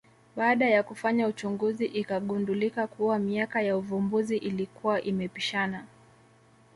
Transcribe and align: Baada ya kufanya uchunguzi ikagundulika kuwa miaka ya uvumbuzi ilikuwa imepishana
Baada 0.35 0.69
ya 0.69 0.83
kufanya 0.83 1.27
uchunguzi 1.27 1.85
ikagundulika 1.85 2.87
kuwa 2.87 3.19
miaka 3.19 3.61
ya 3.61 3.77
uvumbuzi 3.77 4.37
ilikuwa 4.37 5.01
imepishana 5.01 5.85